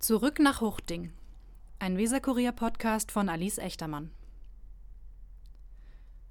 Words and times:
Zurück 0.00 0.38
nach 0.38 0.62
Huchting. 0.62 1.12
Ein 1.78 1.98
Weserkurier-Podcast 1.98 3.12
von 3.12 3.28
Alice 3.28 3.58
Echtermann. 3.58 4.10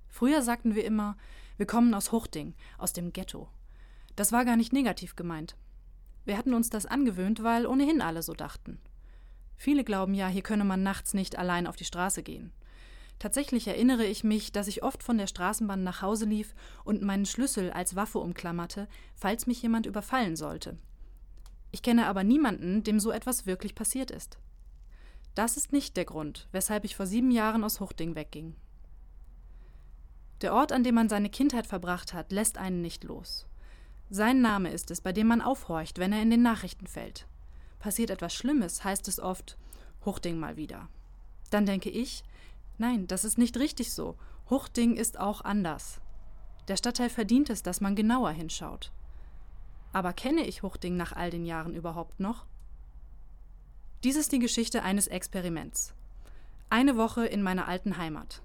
Früher 0.07 0.41
sagten 0.41 0.73
wir 0.73 0.83
immer, 0.83 1.15
wir 1.57 1.67
kommen 1.67 1.93
aus 1.93 2.11
Huchting, 2.11 2.55
aus 2.79 2.93
dem 2.93 3.13
Ghetto. 3.13 3.47
Das 4.15 4.31
war 4.31 4.43
gar 4.43 4.57
nicht 4.57 4.73
negativ 4.73 5.15
gemeint. 5.15 5.55
Wir 6.25 6.35
hatten 6.35 6.55
uns 6.55 6.71
das 6.71 6.87
angewöhnt, 6.87 7.43
weil 7.43 7.67
ohnehin 7.67 8.01
alle 8.01 8.23
so 8.23 8.33
dachten. 8.33 8.79
Viele 9.55 9.83
glauben 9.83 10.15
ja, 10.15 10.27
hier 10.27 10.41
könne 10.41 10.65
man 10.65 10.81
nachts 10.81 11.13
nicht 11.13 11.37
allein 11.37 11.67
auf 11.67 11.75
die 11.75 11.85
Straße 11.85 12.23
gehen. 12.23 12.51
Tatsächlich 13.19 13.67
erinnere 13.67 14.05
ich 14.05 14.23
mich, 14.23 14.51
dass 14.51 14.67
ich 14.67 14.81
oft 14.81 15.03
von 15.03 15.19
der 15.19 15.27
Straßenbahn 15.27 15.83
nach 15.83 16.01
Hause 16.01 16.25
lief 16.25 16.55
und 16.85 17.03
meinen 17.03 17.27
Schlüssel 17.27 17.69
als 17.69 17.95
Waffe 17.95 18.17
umklammerte, 18.17 18.87
falls 19.13 19.45
mich 19.45 19.61
jemand 19.61 19.85
überfallen 19.85 20.35
sollte, 20.35 20.79
ich 21.71 21.81
kenne 21.81 22.07
aber 22.07 22.23
niemanden, 22.23 22.83
dem 22.83 22.99
so 22.99 23.11
etwas 23.11 23.45
wirklich 23.45 23.75
passiert 23.75 24.11
ist. 24.11 24.37
Das 25.35 25.57
ist 25.57 25.71
nicht 25.71 25.95
der 25.97 26.05
Grund, 26.05 26.47
weshalb 26.51 26.83
ich 26.83 26.95
vor 26.95 27.05
sieben 27.05 27.31
Jahren 27.31 27.63
aus 27.63 27.79
Huchting 27.79 28.15
wegging. 28.15 28.55
Der 30.41 30.53
Ort, 30.53 30.71
an 30.71 30.83
dem 30.83 30.95
man 30.95 31.09
seine 31.09 31.29
Kindheit 31.29 31.67
verbracht 31.67 32.13
hat, 32.13 32.31
lässt 32.31 32.57
einen 32.57 32.81
nicht 32.81 33.03
los. 33.03 33.45
Sein 34.09 34.41
Name 34.41 34.71
ist 34.71 34.89
es, 34.89 35.01
bei 35.01 35.13
dem 35.13 35.27
man 35.27 35.41
aufhorcht, 35.41 35.99
wenn 35.99 36.13
er 36.13 36.21
in 36.21 36.29
den 36.29 36.41
Nachrichten 36.41 36.87
fällt. 36.87 37.27
Passiert 37.77 38.09
etwas 38.09 38.33
Schlimmes, 38.33 38.83
heißt 38.83 39.07
es 39.07 39.19
oft 39.19 39.57
Huchting 40.05 40.39
mal 40.39 40.57
wieder. 40.57 40.89
Dann 41.49 41.65
denke 41.65 41.89
ich, 41.89 42.23
nein, 42.77 43.07
das 43.07 43.25
ist 43.25 43.37
nicht 43.37 43.57
richtig 43.57 43.93
so. 43.93 44.17
Huchting 44.49 44.95
ist 44.95 45.19
auch 45.19 45.41
anders. 45.41 46.01
Der 46.67 46.77
Stadtteil 46.77 47.09
verdient 47.09 47.49
es, 47.49 47.63
dass 47.63 47.81
man 47.81 47.95
genauer 47.95 48.31
hinschaut. 48.31 48.91
Aber 49.91 50.13
kenne 50.13 50.45
ich 50.45 50.63
Huchting 50.63 50.97
nach 50.97 51.13
all 51.13 51.31
den 51.31 51.45
Jahren 51.45 51.73
überhaupt 51.73 52.19
noch? 52.19 52.45
Dies 54.03 54.15
ist 54.15 54.31
die 54.31 54.39
Geschichte 54.39 54.83
eines 54.83 55.07
Experiments. 55.07 55.93
Eine 56.69 56.95
Woche 56.95 57.25
in 57.25 57.41
meiner 57.41 57.67
alten 57.67 57.97
Heimat. 57.97 58.41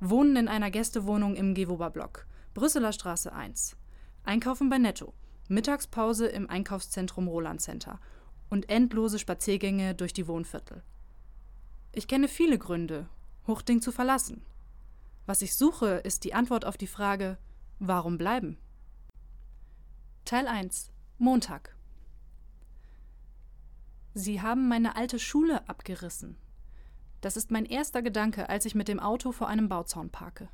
Wohnen 0.00 0.36
in 0.36 0.48
einer 0.48 0.70
Gästewohnung 0.70 1.34
im 1.34 1.54
Gewober-Block, 1.54 2.26
Brüsseler 2.54 2.92
Straße 2.92 3.32
1. 3.32 3.76
Einkaufen 4.24 4.70
bei 4.70 4.78
Netto. 4.78 5.12
Mittagspause 5.48 6.26
im 6.26 6.48
Einkaufszentrum 6.48 7.28
Roland 7.28 7.60
Center 7.60 8.00
und 8.48 8.70
endlose 8.70 9.18
Spaziergänge 9.18 9.94
durch 9.94 10.14
die 10.14 10.26
Wohnviertel. 10.26 10.82
Ich 11.92 12.08
kenne 12.08 12.28
viele 12.28 12.58
Gründe, 12.58 13.08
Huchting 13.46 13.82
zu 13.82 13.92
verlassen. 13.92 14.42
Was 15.26 15.42
ich 15.42 15.54
suche, 15.54 15.96
ist 15.96 16.24
die 16.24 16.34
Antwort 16.34 16.64
auf 16.64 16.76
die 16.76 16.86
Frage, 16.86 17.36
warum 17.78 18.16
bleiben? 18.16 18.56
Teil 20.24 20.48
1 20.48 20.90
Montag 21.18 21.76
Sie 24.14 24.40
haben 24.40 24.68
meine 24.68 24.96
alte 24.96 25.18
Schule 25.18 25.68
abgerissen. 25.68 26.38
Das 27.20 27.36
ist 27.36 27.50
mein 27.50 27.66
erster 27.66 28.00
Gedanke, 28.00 28.48
als 28.48 28.64
ich 28.64 28.74
mit 28.74 28.88
dem 28.88 29.00
Auto 29.00 29.32
vor 29.32 29.48
einem 29.48 29.68
Bauzaun 29.68 30.08
parke. 30.08 30.48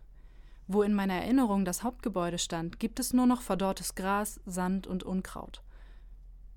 Wo 0.66 0.82
in 0.82 0.92
meiner 0.92 1.14
Erinnerung 1.14 1.64
das 1.64 1.84
Hauptgebäude 1.84 2.38
stand, 2.38 2.80
gibt 2.80 2.98
es 2.98 3.12
nur 3.12 3.26
noch 3.26 3.42
verdorrtes 3.42 3.94
Gras, 3.94 4.40
Sand 4.44 4.88
und 4.88 5.04
Unkraut. 5.04 5.62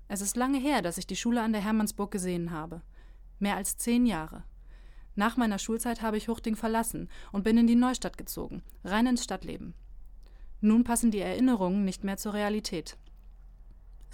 Es 0.08 0.20
ist 0.20 0.36
lange 0.36 0.58
her, 0.58 0.82
dass 0.82 0.98
ich 0.98 1.06
die 1.06 1.14
Schule 1.14 1.40
an 1.40 1.52
der 1.52 1.62
Hermannsburg 1.62 2.10
gesehen 2.10 2.50
habe. 2.50 2.82
Mehr 3.38 3.54
als 3.54 3.76
zehn 3.76 4.06
Jahre. 4.06 4.42
Nach 5.14 5.36
meiner 5.36 5.60
Schulzeit 5.60 6.02
habe 6.02 6.16
ich 6.16 6.26
Huchting 6.26 6.56
verlassen 6.56 7.08
und 7.30 7.44
bin 7.44 7.58
in 7.58 7.68
die 7.68 7.76
Neustadt 7.76 8.18
gezogen, 8.18 8.64
rein 8.82 9.06
ins 9.06 9.22
Stadtleben. 9.22 9.74
Nun 10.60 10.82
passen 10.82 11.12
die 11.12 11.20
Erinnerungen 11.20 11.84
nicht 11.84 12.02
mehr 12.02 12.16
zur 12.16 12.34
Realität. 12.34 12.96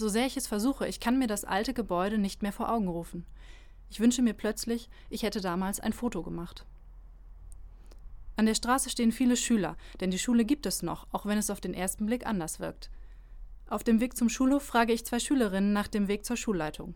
So 0.01 0.09
sehr 0.09 0.25
ich 0.25 0.39
es 0.39 0.47
versuche, 0.47 0.89
ich 0.89 0.99
kann 0.99 1.19
mir 1.19 1.27
das 1.27 1.45
alte 1.45 1.75
Gebäude 1.75 2.17
nicht 2.17 2.41
mehr 2.41 2.55
vor 2.55 2.73
Augen 2.73 2.89
rufen. 2.89 3.27
Ich 3.91 4.01
wünsche 4.01 4.23
mir 4.23 4.33
plötzlich, 4.33 4.89
ich 5.11 5.25
hätte 5.25 5.43
damals 5.43 5.79
ein 5.79 5.93
Foto 5.93 6.23
gemacht. 6.23 6.65
An 8.35 8.47
der 8.47 8.55
Straße 8.55 8.89
stehen 8.89 9.13
viele 9.13 9.37
Schüler, 9.37 9.77
denn 10.01 10.11
die 10.11 10.19
Schule 10.19 10.47
gibt 10.47 10.65
es 10.65 10.81
noch, 10.81 11.07
auch 11.13 11.27
wenn 11.27 11.37
es 11.37 11.51
auf 11.51 11.61
den 11.61 11.75
ersten 11.75 12.07
Blick 12.07 12.25
anders 12.25 12.61
wirkt. 12.61 12.89
Auf 13.69 13.85
dem 13.85 14.01
Weg 14.01 14.17
zum 14.17 14.31
Schulhof 14.31 14.63
frage 14.63 14.95
ich 14.95 15.05
zwei 15.05 15.19
Schülerinnen 15.19 15.75
nach 15.75 15.87
dem 15.87 16.09
Weg 16.09 16.25
zur 16.25 16.39
Schulleitung. 16.39 16.95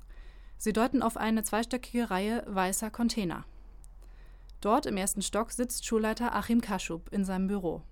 Sie 0.56 0.72
deuten 0.72 1.02
auf 1.02 1.18
eine 1.18 1.42
zweistöckige 1.42 2.08
Reihe 2.08 2.42
weißer 2.46 2.90
Container. 2.90 3.44
Dort 4.62 4.86
im 4.86 4.96
ersten 4.96 5.20
Stock 5.20 5.52
sitzt 5.52 5.84
Schulleiter 5.84 6.34
Achim 6.34 6.62
Kaschub 6.62 7.12
in 7.12 7.26
seinem 7.26 7.48
Büro. 7.48 7.82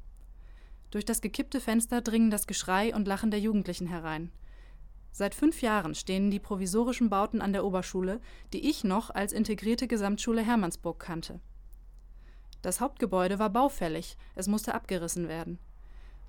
Durch 0.91 1.04
das 1.04 1.20
gekippte 1.20 1.60
Fenster 1.60 2.00
dringen 2.00 2.31
das 2.31 2.47
Geschrei 2.47 2.94
und 2.94 3.06
Lachen 3.06 3.31
der 3.31 3.41
Jugendlichen 3.41 3.88
herein. 3.88 4.32
Seit 5.12 5.34
fünf 5.34 5.60
Jahren 5.60 5.94
stehen 5.94 6.30
die 6.30 6.40
provisorischen 6.40 7.10
Bauten 7.10 7.42
an 7.42 7.52
der 7.52 7.64
Oberschule, 7.64 8.20
die 8.52 8.68
ich 8.68 8.82
noch 8.82 9.10
als 9.10 9.32
integrierte 9.32 9.86
Gesamtschule 9.86 10.42
Hermannsburg 10.42 10.98
kannte. 10.98 11.38
Das 12.62 12.80
Hauptgebäude 12.80 13.38
war 13.38 13.50
baufällig, 13.50 14.16
es 14.34 14.48
musste 14.48 14.74
abgerissen 14.74 15.28
werden. 15.28 15.58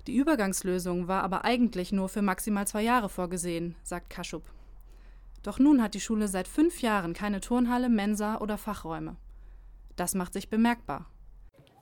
Die 0.05 0.15
Übergangslösung 0.17 1.07
war 1.07 1.23
aber 1.23 1.45
eigentlich 1.45 1.93
nur 1.93 2.09
für 2.09 2.21
maximal 2.21 2.67
zwei 2.67 2.81
Jahre 2.81 3.07
vorgesehen, 3.07 3.75
sagt 3.83 4.09
Kaschub. 4.09 4.43
Doch 5.43 5.59
nun 5.59 5.81
hat 5.81 5.93
die 5.93 6.01
Schule 6.01 6.27
seit 6.27 6.47
fünf 6.47 6.81
Jahren 6.81 7.13
keine 7.13 7.39
Turnhalle, 7.39 7.87
Mensa 7.87 8.39
oder 8.39 8.57
Fachräume. 8.57 9.15
Das 9.95 10.13
macht 10.13 10.33
sich 10.33 10.49
bemerkbar. 10.49 11.05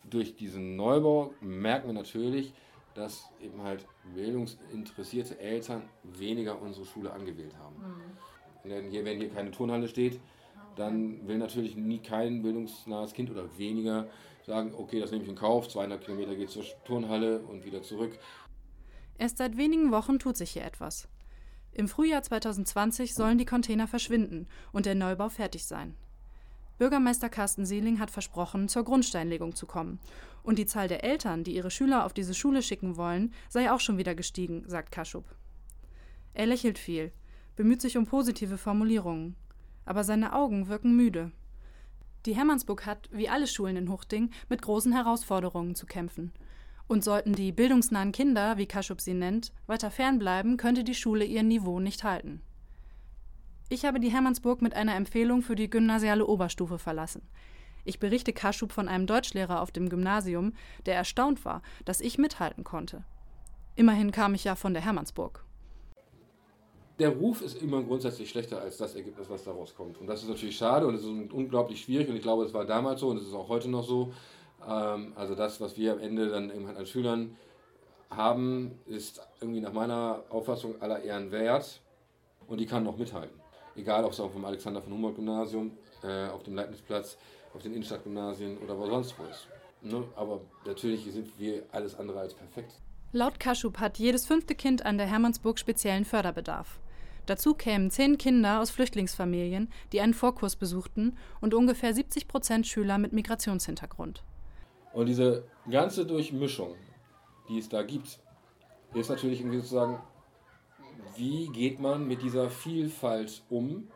Durch 0.03 0.35
diesen 0.35 0.75
Neubau 0.75 1.33
merken 1.41 1.87
wir 1.87 1.93
natürlich, 1.93 2.53
dass 2.95 3.29
eben 3.41 3.61
halt 3.63 3.85
bildungsinteressierte 4.15 5.39
Eltern 5.39 5.83
weniger 6.03 6.61
unsere 6.61 6.85
Schule 6.85 7.11
angewählt 7.11 7.55
haben. 7.57 7.75
Mhm. 7.75 8.69
Denn 8.69 8.89
hier, 8.89 9.05
wenn 9.05 9.17
hier 9.19 9.29
keine 9.29 9.51
Turnhalle 9.51 9.87
steht, 9.87 10.19
dann 10.75 11.27
will 11.27 11.37
natürlich 11.37 11.75
nie 11.75 11.99
kein 11.99 12.41
bildungsnahes 12.41 13.13
Kind 13.13 13.29
oder 13.29 13.57
weniger 13.57 14.07
sagen, 14.45 14.73
okay, 14.75 14.99
das 14.99 15.11
nehme 15.11 15.23
ich 15.23 15.29
in 15.29 15.35
Kauf, 15.35 15.67
200 15.67 16.03
Kilometer 16.03 16.35
geht 16.35 16.49
zur 16.49 16.63
Turnhalle 16.85 17.39
und 17.39 17.65
wieder 17.65 17.81
zurück. 17.81 18.17
Erst 19.17 19.37
seit 19.37 19.57
wenigen 19.57 19.91
Wochen 19.91 20.19
tut 20.19 20.37
sich 20.37 20.51
hier 20.51 20.63
etwas. 20.63 21.07
Im 21.73 21.87
Frühjahr 21.87 22.23
2020 22.23 23.13
sollen 23.13 23.37
die 23.37 23.45
Container 23.45 23.87
verschwinden 23.87 24.47
und 24.71 24.85
der 24.85 24.95
Neubau 24.95 25.29
fertig 25.29 25.65
sein. 25.65 25.95
Bürgermeister 26.81 27.29
Carsten 27.29 27.63
Seeling 27.63 27.99
hat 27.99 28.09
versprochen, 28.09 28.67
zur 28.67 28.83
Grundsteinlegung 28.83 29.53
zu 29.53 29.67
kommen. 29.67 29.99
Und 30.41 30.57
die 30.57 30.65
Zahl 30.65 30.87
der 30.87 31.03
Eltern, 31.03 31.43
die 31.43 31.53
ihre 31.53 31.69
Schüler 31.69 32.07
auf 32.07 32.11
diese 32.11 32.33
Schule 32.33 32.63
schicken 32.63 32.97
wollen, 32.97 33.35
sei 33.49 33.71
auch 33.71 33.79
schon 33.79 33.99
wieder 33.99 34.15
gestiegen, 34.15 34.63
sagt 34.65 34.91
Kaschub. 34.91 35.25
Er 36.33 36.47
lächelt 36.47 36.79
viel, 36.79 37.11
bemüht 37.55 37.81
sich 37.81 37.97
um 37.97 38.07
positive 38.07 38.57
Formulierungen. 38.57 39.35
Aber 39.85 40.03
seine 40.03 40.33
Augen 40.33 40.69
wirken 40.69 40.95
müde. 40.95 41.31
Die 42.25 42.35
Hermannsburg 42.35 42.87
hat, 42.87 43.09
wie 43.11 43.29
alle 43.29 43.45
Schulen 43.45 43.77
in 43.77 43.91
Huchting, 43.91 44.31
mit 44.49 44.63
großen 44.63 44.91
Herausforderungen 44.91 45.75
zu 45.75 45.85
kämpfen. 45.85 46.31
Und 46.87 47.03
sollten 47.03 47.33
die 47.33 47.51
bildungsnahen 47.51 48.11
Kinder, 48.11 48.57
wie 48.57 48.65
Kaschub 48.65 49.01
sie 49.01 49.13
nennt, 49.13 49.53
weiter 49.67 49.91
fernbleiben, 49.91 50.57
könnte 50.57 50.83
die 50.83 50.95
Schule 50.95 51.25
ihr 51.25 51.43
Niveau 51.43 51.79
nicht 51.79 52.03
halten. 52.03 52.41
Ich 53.73 53.85
habe 53.85 54.01
die 54.01 54.09
Hermannsburg 54.09 54.61
mit 54.61 54.73
einer 54.73 54.97
Empfehlung 54.97 55.41
für 55.41 55.55
die 55.55 55.69
gymnasiale 55.69 56.25
Oberstufe 56.25 56.77
verlassen. 56.77 57.21
Ich 57.85 57.99
berichte 57.99 58.33
Kaschub 58.33 58.73
von 58.73 58.89
einem 58.89 59.07
Deutschlehrer 59.07 59.61
auf 59.61 59.71
dem 59.71 59.87
Gymnasium, 59.87 60.51
der 60.85 60.95
erstaunt 60.95 61.45
war, 61.45 61.61
dass 61.85 62.01
ich 62.01 62.17
mithalten 62.17 62.65
konnte. 62.65 63.05
Immerhin 63.77 64.11
kam 64.11 64.33
ich 64.33 64.43
ja 64.43 64.55
von 64.55 64.73
der 64.73 64.83
Hermannsburg. 64.83 65.45
Der 66.99 67.15
Ruf 67.15 67.41
ist 67.41 67.61
immer 67.61 67.81
grundsätzlich 67.81 68.29
schlechter 68.29 68.59
als 68.59 68.75
das 68.75 68.93
Ergebnis, 68.93 69.29
was 69.29 69.45
daraus 69.45 69.73
kommt. 69.73 69.97
Und 70.01 70.07
das 70.07 70.21
ist 70.21 70.27
natürlich 70.27 70.57
schade 70.57 70.85
und 70.85 70.95
es 70.95 71.03
ist 71.03 71.31
unglaublich 71.31 71.81
schwierig 71.81 72.09
und 72.09 72.17
ich 72.17 72.23
glaube, 72.23 72.43
es 72.43 72.53
war 72.53 72.65
damals 72.65 72.99
so 72.99 73.07
und 73.07 73.15
es 73.15 73.23
ist 73.23 73.33
auch 73.33 73.47
heute 73.47 73.69
noch 73.69 73.87
so. 73.87 74.11
Ähm, 74.67 75.13
also 75.15 75.33
das, 75.33 75.61
was 75.61 75.77
wir 75.77 75.93
am 75.93 75.99
Ende 75.99 76.27
dann 76.27 76.51
halt 76.67 76.75
als 76.75 76.89
Schülern 76.89 77.37
haben, 78.09 78.71
ist 78.85 79.21
irgendwie 79.39 79.61
nach 79.61 79.71
meiner 79.71 80.25
Auffassung 80.29 80.81
aller 80.81 81.01
Ehren 81.03 81.31
wert 81.31 81.79
und 82.47 82.59
die 82.59 82.65
kann 82.65 82.83
noch 82.83 82.97
mithalten 82.97 83.40
egal 83.75 84.05
ob 84.05 84.11
es 84.11 84.19
auch 84.19 84.31
vom 84.31 84.45
Alexander 84.45 84.81
von 84.81 84.93
Humboldt 84.93 85.15
Gymnasium, 85.15 85.71
äh, 86.03 86.27
auf 86.27 86.43
dem 86.43 86.55
Leibnizplatz, 86.55 87.17
auf 87.53 87.61
den 87.61 87.73
Innenstadtgymnasien 87.73 88.57
oder 88.59 88.77
wo 88.77 88.85
sonst 88.85 89.17
wo 89.17 89.23
ist. 89.23 89.47
Ne? 89.81 90.03
Aber 90.15 90.41
natürlich 90.65 91.03
sind 91.11 91.27
wir 91.39 91.63
alles 91.71 91.95
andere 91.95 92.19
als 92.19 92.33
perfekt. 92.33 92.73
Laut 93.13 93.39
Kaschub 93.39 93.79
hat 93.79 93.97
jedes 93.97 94.25
fünfte 94.25 94.55
Kind 94.55 94.85
an 94.85 94.97
der 94.97 95.07
Hermannsburg 95.07 95.59
speziellen 95.59 96.05
Förderbedarf. 96.05 96.79
Dazu 97.25 97.53
kämen 97.53 97.91
zehn 97.91 98.17
Kinder 98.17 98.61
aus 98.61 98.71
Flüchtlingsfamilien, 98.71 99.69
die 99.91 100.01
einen 100.01 100.13
Vorkurs 100.13 100.55
besuchten 100.55 101.17
und 101.39 101.53
ungefähr 101.53 101.93
70 101.93 102.27
Prozent 102.27 102.67
Schüler 102.67 102.97
mit 102.97 103.13
Migrationshintergrund. 103.13 104.23
Und 104.93 105.05
diese 105.07 105.43
ganze 105.69 106.05
Durchmischung, 106.05 106.75
die 107.47 107.59
es 107.59 107.69
da 107.69 107.83
gibt, 107.83 108.19
ist 108.93 109.09
natürlich 109.09 109.39
irgendwie 109.39 109.57
sozusagen 109.57 109.99
wie 111.15 111.47
geht 111.47 111.79
man 111.79 112.07
mit 112.07 112.21
dieser 112.21 112.49
Vielfalt 112.49 113.43
um? 113.49 113.87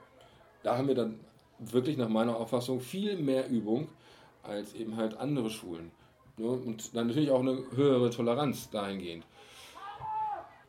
Da 0.63 0.77
haben 0.77 0.87
wir 0.87 0.95
dann 0.95 1.19
wirklich 1.59 1.97
nach 1.97 2.09
meiner 2.09 2.35
Auffassung 2.37 2.79
viel 2.79 3.17
mehr 3.17 3.47
Übung 3.49 3.87
als 4.43 4.73
eben 4.73 4.97
halt 4.97 5.17
andere 5.17 5.49
Schulen. 5.49 5.91
Ne? 6.37 6.47
Und 6.47 6.95
dann 6.95 7.07
natürlich 7.07 7.31
auch 7.31 7.39
eine 7.39 7.63
höhere 7.75 8.09
Toleranz 8.09 8.69
dahingehend, 8.69 9.25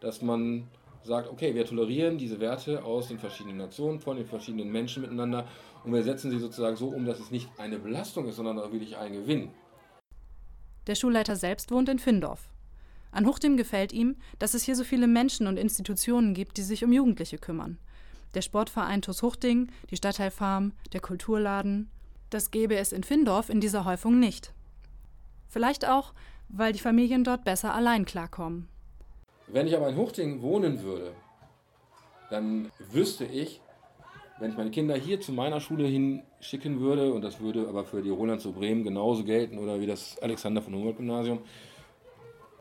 dass 0.00 0.22
man 0.22 0.68
sagt, 1.02 1.30
okay, 1.30 1.54
wir 1.54 1.64
tolerieren 1.64 2.18
diese 2.18 2.40
Werte 2.40 2.84
aus 2.84 3.08
den 3.08 3.18
verschiedenen 3.18 3.58
Nationen, 3.58 4.00
von 4.00 4.16
den 4.16 4.26
verschiedenen 4.26 4.70
Menschen 4.70 5.02
miteinander 5.02 5.46
und 5.84 5.92
wir 5.92 6.02
setzen 6.02 6.30
sie 6.30 6.38
sozusagen 6.38 6.76
so 6.76 6.88
um, 6.88 7.06
dass 7.06 7.20
es 7.20 7.30
nicht 7.30 7.48
eine 7.58 7.78
Belastung 7.78 8.26
ist, 8.26 8.36
sondern 8.36 8.58
auch 8.58 8.72
wirklich 8.72 8.96
ein 8.96 9.12
Gewinn. 9.12 9.50
Der 10.86 10.94
Schulleiter 10.94 11.36
selbst 11.36 11.70
wohnt 11.70 11.88
in 11.88 11.98
Findorf. 11.98 12.48
An 13.16 13.24
Huchtim 13.24 13.56
gefällt 13.56 13.94
ihm, 13.94 14.16
dass 14.38 14.52
es 14.52 14.64
hier 14.64 14.76
so 14.76 14.84
viele 14.84 15.06
Menschen 15.06 15.46
und 15.46 15.56
Institutionen 15.56 16.34
gibt, 16.34 16.58
die 16.58 16.62
sich 16.62 16.84
um 16.84 16.92
Jugendliche 16.92 17.38
kümmern. 17.38 17.78
Der 18.34 18.42
Sportverein 18.42 19.00
TuS 19.00 19.22
Huchting, 19.22 19.68
die 19.88 19.96
Stadtteilfarm, 19.96 20.72
der 20.92 21.00
Kulturladen. 21.00 21.88
Das 22.28 22.50
gäbe 22.50 22.76
es 22.76 22.92
in 22.92 23.04
Findorf 23.04 23.48
in 23.48 23.58
dieser 23.58 23.86
Häufung 23.86 24.20
nicht. 24.20 24.52
Vielleicht 25.48 25.88
auch, 25.88 26.12
weil 26.50 26.74
die 26.74 26.78
Familien 26.78 27.24
dort 27.24 27.42
besser 27.42 27.72
allein 27.72 28.04
klarkommen. 28.04 28.68
Wenn 29.46 29.66
ich 29.66 29.74
aber 29.74 29.88
in 29.88 29.96
Huchting 29.96 30.42
wohnen 30.42 30.82
würde, 30.82 31.14
dann 32.28 32.70
wüsste 32.90 33.24
ich, 33.24 33.62
wenn 34.40 34.50
ich 34.50 34.58
meine 34.58 34.70
Kinder 34.70 34.94
hier 34.94 35.22
zu 35.22 35.32
meiner 35.32 35.60
Schule 35.60 35.86
hinschicken 35.86 36.80
würde, 36.80 37.14
und 37.14 37.22
das 37.22 37.40
würde 37.40 37.66
aber 37.66 37.86
für 37.86 38.02
die 38.02 38.10
Roland 38.10 38.42
zu 38.42 38.52
Bremen 38.52 38.84
genauso 38.84 39.24
gelten 39.24 39.56
oder 39.56 39.80
wie 39.80 39.86
das 39.86 40.18
Alexander 40.20 40.60
von 40.60 40.74
Humboldt 40.74 40.98
Gymnasium, 40.98 41.38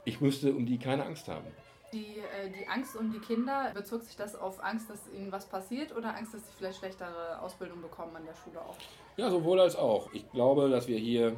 ich 0.06 0.22
müsste 0.22 0.54
um 0.54 0.66
die 0.66 0.78
keine 0.78 1.06
Angst 1.06 1.28
haben. 1.28 1.48
Die, 1.94 2.18
äh, 2.18 2.50
die 2.50 2.68
Angst 2.68 2.96
um 2.96 3.12
die 3.12 3.20
Kinder, 3.20 3.72
bezog 3.74 4.02
sich 4.04 4.16
das 4.16 4.36
auf 4.36 4.64
Angst, 4.64 4.90
dass 4.90 5.00
ihnen 5.14 5.32
was 5.32 5.46
passiert 5.46 5.96
oder 5.96 6.16
Angst, 6.16 6.34
dass 6.34 6.42
sie 6.42 6.54
vielleicht 6.58 6.80
schlechtere 6.80 7.40
Ausbildung 7.42 7.82
bekommen 7.82 8.16
an 8.16 8.26
der 8.26 8.36
Schule 8.36 8.60
auch? 8.62 8.76
Ja, 9.18 9.30
sowohl 9.30 9.60
als 9.60 9.76
auch. 9.76 10.12
Ich 10.14 10.30
glaube, 10.32 10.70
dass 10.70 10.88
wir 10.88 10.98
hier 10.98 11.36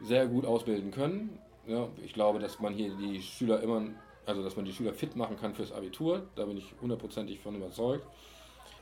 sehr 0.00 0.26
gut 0.26 0.44
ausbilden 0.44 0.90
können. 0.90 1.38
Ja, 1.66 1.88
ich 2.02 2.12
glaube, 2.12 2.40
dass 2.40 2.58
man 2.58 2.74
hier 2.74 2.94
die 2.96 3.22
Schüler 3.22 3.62
immer, 3.62 3.82
also 4.26 4.42
dass 4.42 4.56
man 4.56 4.64
die 4.64 4.72
Schüler 4.72 4.92
fit 4.92 5.14
machen 5.14 5.36
kann 5.38 5.54
fürs 5.54 5.72
Abitur. 5.72 6.26
Da 6.34 6.44
bin 6.46 6.56
ich 6.56 6.74
hundertprozentig 6.80 7.38
von 7.40 7.54
überzeugt. 7.54 8.04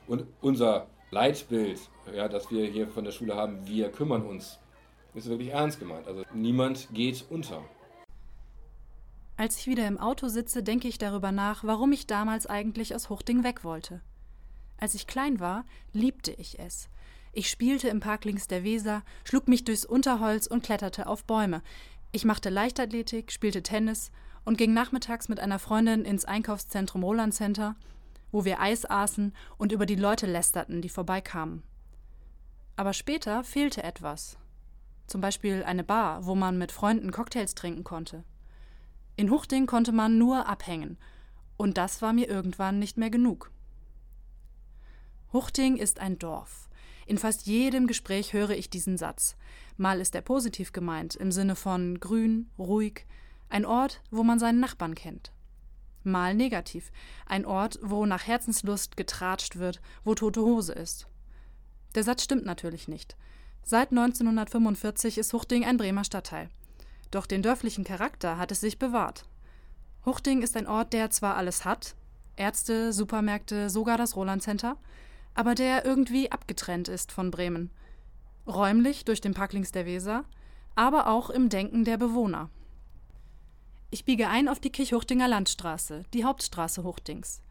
Und 0.06 0.27
unser 0.41 0.87
Leitbild, 1.11 1.81
ja, 2.15 2.29
das 2.29 2.50
wir 2.50 2.67
hier 2.67 2.88
von 2.88 3.05
der 3.05 3.12
Schule 3.12 3.37
haben, 3.37 3.67
wir 3.67 3.91
kümmern 3.91 4.25
uns, 4.25 4.59
ist 5.15 5.29
wirklich 5.29 5.50
ernst 5.50 5.79
gemeint. 5.79 6.06
Also 6.06 6.23
niemand 6.32 6.88
geht 6.93 7.27
unter. 7.29 7.62
Als 9.41 9.57
ich 9.57 9.67
wieder 9.69 9.89
im 9.89 9.97
Auto 9.97 10.29
sitze, 10.29 10.63
denke 10.63 10.87
ich 10.87 10.99
darüber 10.99 11.33
nach, 11.33 11.65
warum 11.65 11.93
ich 11.93 12.07
damals 12.07 12.47
eigentlich 12.47 12.95
aus 12.95 13.09
Huchting 13.09 13.43
weg 13.43 13.65
wollte. 13.65 14.03
Als 14.77 14.95
ich 14.95 15.07
klein 15.07 15.41
war, 15.41 15.65
liebte 15.95 16.31
ich 16.33 16.59
es. 16.59 16.91
Ich 17.33 17.49
spielte 17.49 17.89
im 17.89 18.01
Park 18.01 18.27
links 18.27 18.49
der 18.49 18.65
Weser, 18.65 19.03
schlug 19.25 19.49
mich 19.49 19.65
durchs 19.65 19.87
Unterholz 19.87 20.47
und 20.47 20.63
kletterte 20.63 21.07
auf 21.07 21.25
Bäume. 21.25 21.63
Ich 22.13 22.27
machte 22.27 22.51
Leichtathletik, 22.51 23.33
spielte 23.33 23.63
Tennis 23.63 24.13
und 24.45 24.59
ging 24.59 24.75
nachmittags 24.75 25.31
mit 25.31 25.41
einer 25.41 25.59
Freundin 25.59 26.05
ins 26.05 26.27
Einkaufszentrum 26.27 27.03
Roland 27.03 27.33
Center, 27.33 27.77
wo 28.33 28.45
wir 28.45 28.61
Eis 28.61 28.85
aßen 28.85 29.33
und 29.57 29.73
über 29.73 29.87
die 29.87 29.97
Leute 29.97 30.27
lästerten, 30.27 30.83
die 30.83 30.91
vorbeikamen. 30.91 31.63
Aber 32.77 32.93
später 32.93 33.43
fehlte 33.43 33.85
etwas. 33.85 34.37
Zum 35.07 35.23
Beispiel 35.23 35.65
eine 35.65 35.83
Bar, 35.83 36.27
wo 36.27 36.35
man 36.35 36.59
mit 36.59 36.73
Freunden 36.73 37.11
Cocktails 37.11 37.55
trinken 37.55 37.85
konnte. 37.85 38.23
In 39.20 39.31
Huchting 39.31 39.67
konnte 39.67 39.93
man 39.93 40.17
nur 40.17 40.46
abhängen, 40.46 40.96
und 41.58 41.76
das 41.76 42.00
war 42.00 42.14
mir 42.14 42.26
irgendwann 42.26 42.78
nicht 42.78 42.96
mehr 42.96 43.11
genug. 43.11 43.50
Huchting 45.31 45.76
ist 45.76 46.00
ein 46.00 46.19
Dorf. 46.19 46.70
In 47.05 47.19
fast 47.19 47.46
jedem 47.46 47.87
Gespräch 47.87 48.32
höre 48.32 48.49
ich 48.49 48.70
diesen 48.70 48.96
Satz. 48.96 49.37
Mal 49.76 50.00
ist 50.00 50.14
er 50.14 50.22
positiv 50.22 50.72
gemeint, 50.72 51.17
im 51.17 51.32
Sinne 51.32 51.55
von 51.55 52.00
grün, 52.00 52.49
ruhig, 52.58 53.05
ein 53.50 53.67
Ort, 53.67 54.00
wo 54.11 54.22
man 54.22 54.38
seinen 54.38 54.58
Nachbarn 54.58 54.94
kennt. 54.94 55.32
Mal 56.02 56.34
negativ, 56.34 56.90
ein 57.26 57.44
Ort, 57.44 57.78
wo 57.82 58.06
nach 58.06 58.26
Herzenslust 58.26 58.96
getratscht 58.96 59.56
wird, 59.56 59.82
wo 60.02 60.14
tote 60.14 60.40
Hose 60.40 60.72
ist. 60.72 61.08
Der 61.94 62.05
Satz 62.05 62.25
stimmt 62.25 62.46
natürlich 62.46 62.88
nicht. 62.88 63.19
Seit 63.64 63.90
1945 63.90 65.19
ist 65.19 65.34
Huchting 65.34 65.67
ein 65.67 65.76
Bremer 65.76 66.05
Stadtteil. 66.05 66.49
Doch 67.11 67.27
den 67.27 67.43
dörflichen 67.43 67.85
Charakter 67.85 68.39
hat 68.39 68.53
es 68.53 68.61
sich 68.61 68.79
bewahrt. 68.79 69.25
Huchting 70.07 70.43
ist 70.43 70.57
ein 70.57 70.67
Ort, 70.67 70.93
der 70.93 71.11
zwar 71.11 71.37
alles 71.37 71.65
hat, 71.65 71.95
Ärzte, 72.37 72.93
Supermärkte, 72.93 73.69
sogar 73.69 73.99
das 73.99 74.17
Roland 74.17 74.43
Center, 74.43 74.77
aber 75.35 75.55
der 75.55 75.85
irgendwie 75.85 76.33
abgetrennt 76.33 76.89
ist 76.89 77.12
von 77.12 77.31
Bremen. 77.31 77.71
Räumlich 78.47 79.05
durch 79.05 79.21
den 79.21 79.35
Park 79.35 79.53
links 79.53 79.73
der 79.73 79.87
Weser, 79.87 80.25
aber 80.75 81.09
auch 81.09 81.31
im 81.31 81.49
Denken 81.49 81.85
der 81.85 81.99
Bewohner. 81.99 82.49
Ich 83.91 84.05
biege 84.05 84.29
ein 84.29 84.49
auf 84.49 84.61
die 84.61 84.71
Kirchhuchtinger 84.71 85.29
Landstraße, 85.29 86.05
die 86.15 86.25
Hauptstraße 86.25 86.85
Huchtings. 86.85 87.43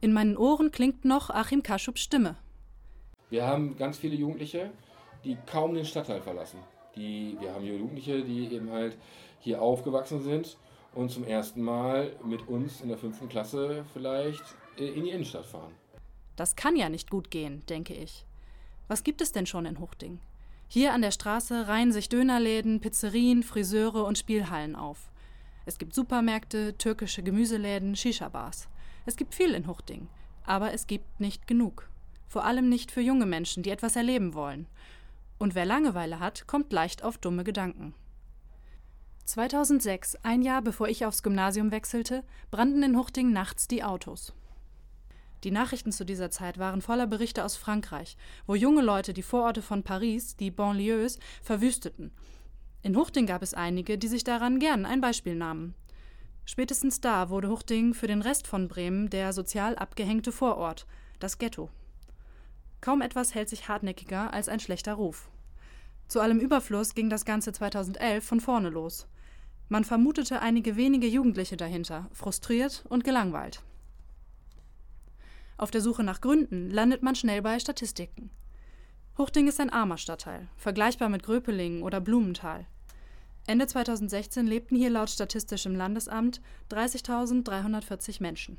In 0.00 0.12
meinen 0.12 0.36
Ohren 0.36 0.70
klingt 0.70 1.04
noch 1.04 1.30
Achim 1.30 1.62
Kaschups 1.62 2.00
Stimme. 2.00 2.36
Wir 3.30 3.46
haben 3.46 3.76
ganz 3.76 3.98
viele 3.98 4.16
Jugendliche, 4.16 4.70
die 5.24 5.36
kaum 5.46 5.74
den 5.74 5.84
Stadtteil 5.84 6.20
verlassen. 6.20 6.58
Die, 6.96 7.36
wir 7.40 7.52
haben 7.52 7.64
Jugendliche, 7.64 8.22
die 8.22 8.52
eben 8.52 8.70
halt 8.70 8.96
hier 9.40 9.60
aufgewachsen 9.60 10.22
sind 10.22 10.56
und 10.94 11.10
zum 11.10 11.24
ersten 11.24 11.62
Mal 11.62 12.12
mit 12.24 12.48
uns 12.48 12.80
in 12.80 12.88
der 12.88 12.98
fünften 12.98 13.28
Klasse 13.28 13.84
vielleicht 13.92 14.42
in 14.76 15.04
die 15.04 15.10
Innenstadt 15.10 15.46
fahren. 15.46 15.72
Das 16.36 16.56
kann 16.56 16.76
ja 16.76 16.88
nicht 16.88 17.10
gut 17.10 17.30
gehen, 17.30 17.62
denke 17.68 17.94
ich. 17.94 18.24
Was 18.88 19.04
gibt 19.04 19.20
es 19.20 19.32
denn 19.32 19.46
schon 19.46 19.66
in 19.66 19.80
Huchting? 19.80 20.18
Hier 20.68 20.92
an 20.92 21.02
der 21.02 21.10
Straße 21.10 21.68
reihen 21.68 21.92
sich 21.92 22.08
Dönerläden, 22.08 22.80
Pizzerien, 22.80 23.42
Friseure 23.42 24.04
und 24.04 24.18
Spielhallen 24.18 24.76
auf. 24.76 25.10
Es 25.66 25.78
gibt 25.78 25.94
Supermärkte, 25.94 26.76
türkische 26.76 27.22
Gemüseläden, 27.22 27.96
Shisha-Bars. 27.96 28.68
Es 29.06 29.16
gibt 29.16 29.34
viel 29.34 29.54
in 29.54 29.66
Huchting, 29.66 30.08
aber 30.44 30.72
es 30.72 30.86
gibt 30.86 31.20
nicht 31.20 31.46
genug. 31.46 31.88
Vor 32.28 32.44
allem 32.44 32.68
nicht 32.68 32.90
für 32.90 33.00
junge 33.00 33.26
Menschen, 33.26 33.62
die 33.62 33.70
etwas 33.70 33.96
erleben 33.96 34.34
wollen. 34.34 34.66
Und 35.38 35.54
wer 35.54 35.66
Langeweile 35.66 36.20
hat, 36.20 36.46
kommt 36.46 36.72
leicht 36.72 37.02
auf 37.02 37.18
dumme 37.18 37.44
Gedanken. 37.44 37.94
2006, 39.24 40.16
ein 40.22 40.42
Jahr 40.42 40.60
bevor 40.60 40.88
ich 40.88 41.06
aufs 41.06 41.22
Gymnasium 41.22 41.70
wechselte, 41.70 42.24
brannten 42.50 42.82
in 42.82 42.96
Huchting 42.96 43.32
nachts 43.32 43.66
die 43.66 43.82
Autos. 43.82 44.34
Die 45.44 45.50
Nachrichten 45.50 45.92
zu 45.92 46.04
dieser 46.04 46.30
Zeit 46.30 46.58
waren 46.58 46.80
voller 46.80 47.06
Berichte 47.06 47.44
aus 47.44 47.56
Frankreich, 47.56 48.16
wo 48.46 48.54
junge 48.54 48.82
Leute 48.82 49.12
die 49.12 49.22
Vororte 49.22 49.62
von 49.62 49.82
Paris, 49.82 50.36
die 50.36 50.50
Banlieues, 50.50 51.18
verwüsteten. 51.42 52.12
In 52.82 52.96
Huchting 52.96 53.26
gab 53.26 53.42
es 53.42 53.54
einige, 53.54 53.98
die 53.98 54.08
sich 54.08 54.24
daran 54.24 54.58
gern 54.58 54.86
ein 54.86 55.00
Beispiel 55.00 55.34
nahmen. 55.34 55.74
Spätestens 56.46 57.00
da 57.00 57.30
wurde 57.30 57.48
Huchting 57.48 57.94
für 57.94 58.06
den 58.06 58.22
Rest 58.22 58.46
von 58.46 58.68
Bremen 58.68 59.08
der 59.08 59.32
sozial 59.32 59.76
abgehängte 59.76 60.32
Vorort, 60.32 60.86
das 61.18 61.38
Ghetto. 61.38 61.70
Kaum 62.84 63.00
etwas 63.00 63.34
hält 63.34 63.48
sich 63.48 63.66
hartnäckiger 63.66 64.34
als 64.34 64.50
ein 64.50 64.60
schlechter 64.60 64.92
Ruf. 64.92 65.30
Zu 66.06 66.20
allem 66.20 66.38
Überfluss 66.38 66.94
ging 66.94 67.08
das 67.08 67.24
Ganze 67.24 67.50
2011 67.50 68.22
von 68.22 68.40
vorne 68.40 68.68
los. 68.68 69.06
Man 69.70 69.84
vermutete 69.84 70.42
einige 70.42 70.76
wenige 70.76 71.06
Jugendliche 71.06 71.56
dahinter, 71.56 72.10
frustriert 72.12 72.84
und 72.90 73.02
gelangweilt. 73.02 73.62
Auf 75.56 75.70
der 75.70 75.80
Suche 75.80 76.04
nach 76.04 76.20
Gründen 76.20 76.68
landet 76.68 77.02
man 77.02 77.14
schnell 77.14 77.40
bei 77.40 77.58
Statistiken. 77.58 78.28
Huchting 79.16 79.48
ist 79.48 79.60
ein 79.60 79.70
armer 79.70 79.96
Stadtteil, 79.96 80.48
vergleichbar 80.58 81.08
mit 81.08 81.22
Gröpelingen 81.22 81.82
oder 81.82 82.02
Blumenthal. 82.02 82.66
Ende 83.46 83.66
2016 83.66 84.46
lebten 84.46 84.76
hier 84.76 84.90
laut 84.90 85.08
Statistischem 85.08 85.74
Landesamt 85.74 86.42
30.340 86.70 88.20
Menschen. 88.20 88.58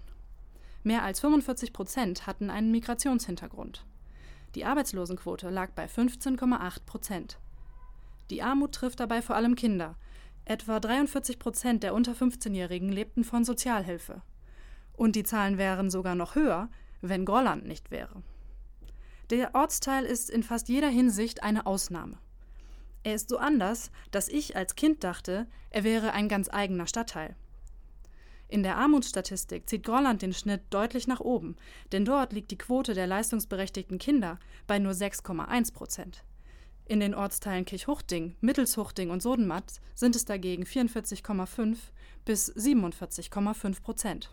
Mehr 0.82 1.04
als 1.04 1.20
45 1.20 1.74
Prozent 1.74 2.26
hatten 2.26 2.50
einen 2.50 2.72
Migrationshintergrund. 2.72 3.86
Die 4.56 4.64
Arbeitslosenquote 4.64 5.50
lag 5.50 5.72
bei 5.72 5.86
15,8 5.86 6.86
Prozent. 6.86 7.40
Die 8.30 8.42
Armut 8.42 8.74
trifft 8.74 9.02
dabei 9.02 9.22
vor 9.22 9.36
allem 9.36 9.56
Kinder. 9.56 9.96
Etwa 10.46 10.80
43 10.80 11.40
Prozent 11.40 11.84
der 11.84 11.94
unter 11.94 12.14
15-Jährigen 12.14 12.90
lebten 12.90 13.26
von 13.26 13.44
Sozialhilfe. 13.44 14.22
Und 14.94 15.16
die 15.18 15.24
Zahlen 15.24 15.58
wären 15.58 15.90
sogar 15.90 16.16
noch 16.16 16.36
höher, 16.36 16.70
wenn 17.02 17.26
Grolland 17.26 17.66
nicht 17.66 17.92
wäre. 17.92 18.24
Der 19.30 19.54
Ortsteil 19.56 20.06
ist 20.06 20.30
in 20.30 20.44
fast 20.44 20.70
jeder 20.70 20.90
Hinsicht 20.90 21.44
eine 21.44 21.66
Ausnahme. 21.66 22.18
Er 23.04 23.16
ist 23.16 23.30
so 23.30 23.38
anders, 23.38 23.92
dass 24.12 24.30
ich 24.30 24.56
als 24.56 24.76
Kind 24.76 25.04
dachte, 25.04 25.48
er 25.70 25.84
wäre 25.84 26.14
ein 26.14 26.30
ganz 26.30 26.50
eigener 26.50 26.88
Stadtteil. 26.88 27.36
In 28.48 28.64
der 28.64 28.78
Armutsstatistik 28.78 29.68
zieht 29.68 29.84
Grolland 29.84 30.22
den 30.22 30.34
Schnitt 30.34 30.62
deutlich 30.70 31.08
nach 31.08 31.20
oben, 31.20 31.56
denn 31.92 32.06
dort 32.06 32.32
liegt 32.32 32.52
die 32.52 32.58
Quote 32.58 32.94
der 32.94 33.08
leistungsberechtigten 33.08 33.98
Kinder 33.98 34.40
bei 34.68 34.78
nur 34.80 34.94
6,1 34.94 35.74
Prozent. 35.74 36.24
In 36.88 37.00
den 37.00 37.16
Ortsteilen 37.16 37.66
Kirchhuchting, 37.66 38.36
Mittelshuchting 38.42 39.10
und 39.10 39.24
Sodenmatt 39.24 39.82
sind 39.96 40.16
es 40.16 40.26
dagegen 40.26 40.64
44,5 40.64 41.78
bis 42.26 42.56
47,5 42.56 43.82
Prozent. 43.82 44.30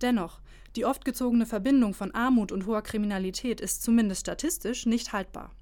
Dennoch, 0.00 0.40
die 0.76 0.86
oft 0.86 1.04
gezogene 1.04 1.44
Verbindung 1.44 1.92
von 1.92 2.14
Armut 2.14 2.52
und 2.52 2.66
hoher 2.66 2.82
Kriminalität 2.82 3.60
ist 3.60 3.82
zumindest 3.82 4.22
statistisch 4.22 4.86
nicht 4.86 5.12
haltbar. 5.12 5.52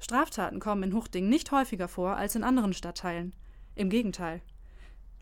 Straftaten 0.00 0.58
kommen 0.58 0.84
in 0.84 0.94
Huchting 0.94 1.28
nicht 1.28 1.52
häufiger 1.52 1.86
vor 1.86 2.16
als 2.16 2.34
in 2.34 2.44
anderen 2.44 2.72
Stadtteilen. 2.72 3.34
Im 3.74 3.90
Gegenteil. 3.90 4.42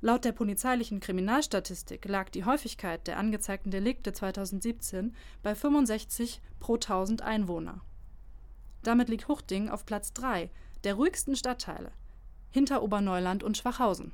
Laut 0.06 0.25
der 0.25 0.30
polizeilichen 0.30 1.00
Kriminalstatistik 1.00 2.04
lag 2.04 2.30
die 2.30 2.44
Häufigkeit 2.44 3.08
der 3.08 3.18
angezeigten 3.18 3.72
Delikte 3.72 4.12
2017 4.12 5.16
bei 5.42 5.56
65 5.56 6.40
pro 6.60 6.75
1000 6.75 7.22
Einwohner. 7.22 7.80
Damit 8.84 9.08
liegt 9.08 9.26
Huchting 9.26 9.68
auf 9.68 9.84
Platz 9.84 10.12
3 10.12 10.48
der 10.84 10.94
ruhigsten 10.94 11.34
Stadtteile, 11.34 11.90
hinter 12.52 12.84
Oberneuland 12.84 13.42
und 13.42 13.56
Schwachhausen. 13.56 14.12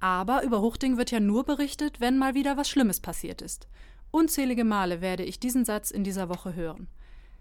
Aber 0.00 0.42
über 0.42 0.60
Huchting 0.60 0.96
wird 0.96 1.12
ja 1.12 1.20
nur 1.20 1.44
berichtet, 1.44 2.00
wenn 2.00 2.18
mal 2.18 2.34
wieder 2.34 2.56
was 2.56 2.68
Schlimmes 2.68 2.98
passiert 2.98 3.40
ist. 3.40 3.68
Unzählige 4.10 4.64
Male 4.64 5.00
werde 5.00 5.22
ich 5.22 5.38
diesen 5.38 5.64
Satz 5.64 5.92
in 5.92 6.02
dieser 6.02 6.28
Woche 6.28 6.56
hören. 6.56 6.88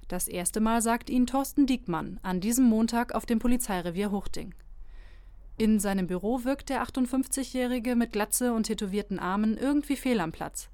Das 0.07 0.27
erste 0.27 0.59
Mal 0.59 0.83
sagt 0.83 1.09
ihn 1.09 1.25
Thorsten 1.25 1.65
Diekmann 1.65 2.19
an 2.21 2.39
diesem 2.39 2.65
Montag 2.65 3.15
auf 3.15 3.25
dem 3.25 3.39
Polizeirevier 3.39 4.11
Huchting. 4.11 4.53
In 5.57 5.79
seinem 5.79 6.07
Büro 6.07 6.43
wirkt 6.43 6.69
der 6.69 6.83
58-Jährige 6.83 7.95
mit 7.95 8.11
Glatze 8.11 8.53
und 8.53 8.63
tätowierten 8.63 9.19
Armen 9.19 9.55
irgendwie 9.55 9.95
fehl 9.95 10.19
am 10.19 10.31
Platz. 10.31 10.69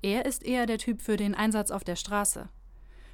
Er 0.00 0.26
ist 0.26 0.44
eher 0.44 0.66
der 0.66 0.78
Typ 0.78 1.02
für 1.02 1.16
den 1.16 1.34
Einsatz 1.34 1.72
auf 1.72 1.82
der 1.82 1.96
Straße. 1.96 2.48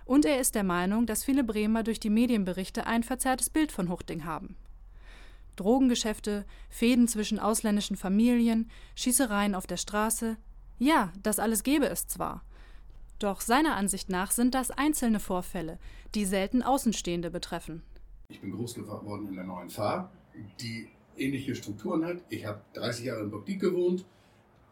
Und 0.04 0.26
er 0.26 0.38
ist 0.38 0.54
der 0.54 0.64
Meinung, 0.64 1.06
dass 1.06 1.24
viele 1.24 1.44
Bremer 1.44 1.82
durch 1.82 1.98
die 1.98 2.10
Medienberichte 2.10 2.86
ein 2.86 3.02
verzerrtes 3.02 3.48
Bild 3.48 3.72
von 3.72 3.90
Huchting 3.90 4.24
haben. 4.24 4.56
Drogengeschäfte, 5.56 6.44
Fäden 6.68 7.08
zwischen 7.08 7.38
ausländischen 7.38 7.96
Familien, 7.96 8.70
Schießereien 8.94 9.54
auf 9.54 9.66
der 9.66 9.76
Straße. 9.76 10.36
Ja, 10.78 11.12
das 11.22 11.38
alles 11.38 11.62
gäbe 11.62 11.86
es 11.88 12.06
zwar. 12.06 12.44
Doch 13.18 13.40
seiner 13.40 13.76
Ansicht 13.76 14.10
nach 14.10 14.30
sind 14.30 14.54
das 14.54 14.70
einzelne 14.70 15.20
Vorfälle, 15.20 15.78
die 16.14 16.24
selten 16.24 16.62
Außenstehende 16.62 17.30
betreffen. 17.30 17.82
Ich 18.28 18.40
bin 18.40 18.52
groß 18.52 18.74
geworden 18.74 19.26
in 19.28 19.34
der 19.34 19.44
neuen 19.44 19.70
Fahr, 19.70 20.12
die 20.60 20.88
ähnliche 21.20 21.54
Strukturen 21.54 22.04
hat. 22.04 22.18
Ich 22.28 22.44
habe 22.44 22.60
30 22.74 23.06
Jahre 23.06 23.22
in 23.22 23.30
Burgdiek 23.30 23.60
gewohnt. 23.60 24.04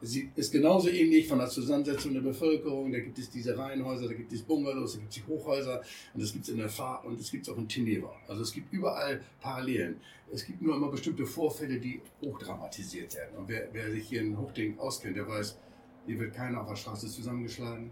Sie 0.03 0.31
ist 0.37 0.53
genauso 0.53 0.91
ähnlich 0.91 1.27
von 1.27 1.39
der 1.39 1.49
Zusammensetzung 1.49 2.13
der 2.13 2.21
Bevölkerung. 2.21 2.93
Da 2.93 2.99
gibt 2.99 3.19
es 3.19 3.31
diese 3.31 3.57
Reihenhäuser, 3.57 4.07
da 4.07 4.13
gibt 4.13 4.31
es 4.31 4.43
Bungalows, 4.43 4.93
da 4.93 4.99
gibt 4.99 5.11
es 5.11 5.17
die 5.17 5.27
Hochhäuser 5.27 5.81
und 6.13 6.23
das 6.23 6.33
gibt 6.33 6.45
es 6.45 6.51
in 6.51 6.59
der 6.59 6.69
Fahr 6.69 7.03
und 7.05 7.19
es 7.19 7.31
gibt 7.31 7.49
es 7.49 7.53
auch 7.53 7.57
in 7.57 7.67
Teneva. 7.67 8.15
Also 8.29 8.43
es 8.43 8.53
gibt 8.53 8.73
überall 8.73 9.23
Parallelen. 9.41 9.97
Es 10.31 10.45
gibt 10.45 10.61
nur 10.61 10.77
immer 10.77 10.91
bestimmte 10.91 11.25
Vorfälle, 11.25 11.81
die 11.81 12.03
hochdramatisiert 12.23 13.15
werden. 13.15 13.39
Und 13.39 13.49
wer, 13.49 13.69
wer 13.73 13.91
sich 13.91 14.07
hier 14.07 14.21
in 14.21 14.37
Hochding 14.37 14.79
auskennt, 14.79 15.17
der 15.17 15.27
weiß, 15.27 15.59
hier 16.07 16.19
wird 16.19 16.35
keiner 16.35 16.61
auf 16.61 16.69
der 16.69 16.77
Straße 16.77 17.09
zusammengeschlagen, 17.09 17.91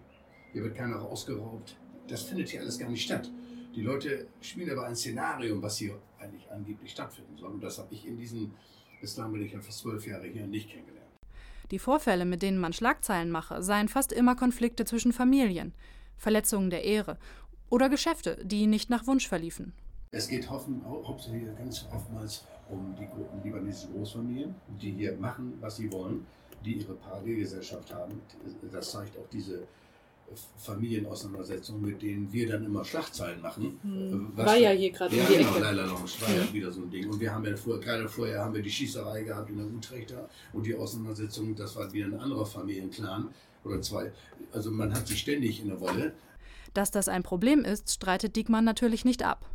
hier 0.52 0.62
wird 0.62 0.76
keiner 0.76 1.00
ausgeraubt. 1.00 1.76
Das 2.06 2.24
findet 2.24 2.50
hier 2.50 2.60
alles 2.60 2.78
gar 2.78 2.90
nicht 2.90 3.02
statt. 3.02 3.30
Die 3.74 3.82
Leute 3.82 4.28
spielen 4.40 4.70
aber 4.70 4.86
ein 4.86 4.94
Szenario, 4.94 5.60
was 5.60 5.78
hier 5.78 5.98
eigentlich 6.20 6.48
angeblich 6.50 6.92
stattfinden 6.92 7.36
soll. 7.36 7.52
Und 7.52 7.60
das 7.60 7.78
habe 7.78 7.92
ich 7.92 8.06
in 8.06 8.16
diesen, 8.16 8.54
bislang 9.00 9.32
bin 9.32 9.44
ich 9.44 9.52
ja 9.52 9.60
fast 9.60 9.80
zwölf 9.80 10.06
Jahre 10.06 10.28
hier, 10.28 10.46
nicht 10.46 10.70
kennengelernt. 10.70 11.08
Die 11.70 11.80
Vorfälle, 11.80 12.24
mit 12.24 12.42
denen 12.42 12.58
man 12.58 12.72
Schlagzeilen 12.72 13.30
mache, 13.32 13.62
seien 13.62 13.88
fast 13.88 14.12
immer 14.12 14.36
Konflikte 14.36 14.84
zwischen 14.84 15.12
Familien, 15.12 15.72
Verletzungen 16.16 16.70
der 16.70 16.84
Ehre 16.84 17.18
oder 17.68 17.88
Geschäfte, 17.88 18.38
die 18.44 18.68
nicht 18.68 18.90
nach 18.90 19.08
Wunsch 19.08 19.26
verliefen. 19.26 19.72
Es 20.12 20.28
geht 20.28 20.48
hauptsächlich 20.48 21.42
ganz 21.58 21.86
oftmals 21.92 22.44
um 22.68 22.94
die 22.94 23.08
um 23.08 23.42
libanesische 23.42 23.88
Großfamilien, 23.88 24.54
die 24.80 24.92
hier 24.92 25.16
machen, 25.16 25.54
was 25.60 25.76
sie 25.76 25.90
wollen, 25.90 26.24
die 26.64 26.74
ihre 26.74 26.94
Parallelgesellschaft 26.94 27.92
haben. 27.92 28.20
Das 28.70 28.92
zeigt 28.92 29.18
auch 29.18 29.28
diese 29.32 29.66
Familienauseinandersetzungen, 30.56 31.82
mit 31.82 32.02
denen 32.02 32.32
wir 32.32 32.48
dann 32.48 32.64
immer 32.64 32.84
Schlagzeilen 32.84 33.40
machen. 33.40 33.78
Hm. 33.82 34.32
War 34.36 34.56
ja 34.56 34.70
hier 34.70 34.90
gerade 34.90 35.14
ja, 35.14 35.22
um 35.22 35.28
die 35.28 35.38
genau, 35.38 35.50
Ecke. 35.50 35.60
Leila 35.60 35.84
Lounge 35.84 36.10
war 36.20 36.34
ja 36.34 36.52
wieder 36.52 36.72
so 36.72 36.82
ein 36.82 36.90
Ding. 36.90 37.08
Und 37.10 37.20
wir 37.20 37.32
haben 37.32 37.44
ja 37.44 37.56
vorher, 37.56 37.82
gerade 37.82 38.08
vorher 38.08 38.40
haben 38.40 38.54
wir 38.54 38.62
die 38.62 38.70
Schießerei 38.70 39.22
gehabt 39.22 39.50
in 39.50 39.58
der 39.58 39.66
Utrechter 39.66 40.28
und 40.52 40.66
die 40.66 40.74
Auseinandersetzung, 40.74 41.54
das 41.54 41.76
war 41.76 41.92
wieder 41.92 42.06
ein 42.06 42.18
anderer 42.18 42.46
Familienclan 42.46 43.28
oder 43.64 43.80
zwei. 43.80 44.12
Also 44.52 44.70
man 44.70 44.94
hat 44.94 45.06
sich 45.06 45.20
ständig 45.20 45.60
in 45.60 45.68
der 45.68 45.80
Wolle. 45.80 46.14
Dass 46.72 46.90
das 46.90 47.08
ein 47.08 47.22
Problem 47.22 47.64
ist, 47.64 47.92
streitet 47.92 48.36
Diekmann 48.36 48.64
natürlich 48.64 49.04
nicht 49.04 49.22
ab. 49.22 49.48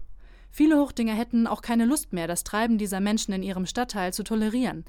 Viele 0.52 0.80
Hochdinger 0.80 1.14
hätten 1.14 1.48
auch 1.48 1.62
keine 1.62 1.86
Lust 1.86 2.14
mehr, 2.14 2.28
das 2.28 2.44
Treiben 2.44 2.78
dieser 2.78 3.00
Menschen 3.00 3.34
in 3.34 3.44
ihrem 3.44 3.66
Stadtteil 3.66 4.14
zu 4.14 4.24
tolerieren. 4.24 4.86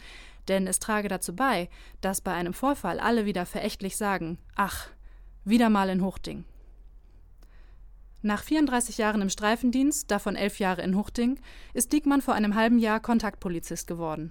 Denn 0.49 0.66
es 0.66 0.78
trage 0.78 1.08
dazu 1.08 1.34
bei, 1.34 1.68
dass 2.00 2.20
bei 2.20 2.32
einem 2.32 2.54
Vorfall 2.54 2.99
alle 2.99 3.26
wieder 3.26 3.44
verächtlich 3.44 3.96
sagen: 3.96 4.38
Ach, 4.54 4.88
wieder 5.44 5.70
mal 5.70 5.88
in 5.88 6.04
Huchting. 6.04 6.44
Nach 8.23 8.42
34 8.42 8.99
Jahren 8.99 9.23
im 9.23 9.30
Streifendienst, 9.30 10.11
davon 10.11 10.37
elf 10.37 10.59
Jahre 10.59 10.82
in 10.82 10.94
Huchting, 10.97 11.38
ist 11.73 11.92
Diekmann 11.92 12.20
vor 12.20 12.35
einem 12.35 12.54
halben 12.54 12.78
Jahr 12.78 13.00
Kontaktpolizist 13.00 13.87
geworden. 13.87 14.30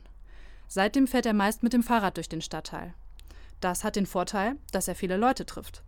Seitdem 0.68 1.08
fährt 1.08 1.26
er 1.26 1.34
meist 1.34 1.64
mit 1.64 1.74
dem 1.74 1.82
Fahrrad 1.82 2.18
durch 2.18 2.30
den 2.30 2.42
Stadtteil. 2.42 2.94
Das 3.60 3.84
hat 3.84 3.96
den 3.96 4.06
Vorteil, 4.06 4.58
dass 4.72 4.88
er 4.88 4.94
viele 4.94 5.18
Leute 5.18 5.46
trifft. 5.46 5.84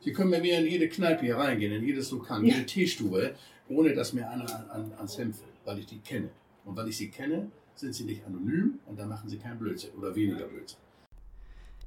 Sie 0.00 0.12
können 0.12 0.30
bei 0.30 0.40
mir 0.40 0.58
in 0.58 0.66
jede 0.66 0.88
Kneipe 0.88 1.26
hier 1.26 1.36
reingehen, 1.36 1.72
in 1.72 1.84
jedes 1.84 2.10
Lokal, 2.10 2.40
in 2.40 2.46
jede 2.46 2.64
Teestube, 2.64 3.34
ohne 3.68 3.92
dass 3.92 4.14
mir 4.14 4.30
einer 4.30 4.44
an, 4.54 4.70
an, 4.70 4.92
ans 4.94 5.18
Hemd 5.18 5.36
fällt, 5.36 5.52
weil 5.64 5.78
ich 5.78 5.86
die 5.86 5.98
kenne. 5.98 6.30
Und 6.64 6.76
weil 6.76 6.88
ich 6.88 6.96
sie 6.96 7.10
kenne, 7.10 7.50
sind 7.74 7.94
sie 7.94 8.04
nicht 8.04 8.24
anonym 8.24 8.78
und 8.86 8.98
dann 8.98 9.08
machen 9.08 9.28
sie 9.28 9.36
keinen 9.36 9.58
Blödsinn 9.58 9.90
oder 9.98 10.14
weniger 10.14 10.46
Blödsinn. 10.46 10.78